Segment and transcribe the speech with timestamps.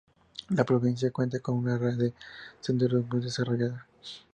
[0.49, 2.13] La provincia cuenta con una red de
[2.59, 3.85] senderos muy desarrollada.